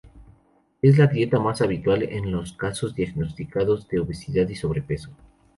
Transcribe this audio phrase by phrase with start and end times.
[0.81, 5.11] Es la dieta más habitual en los casos diagnosticados de obesidad y sobrepeso.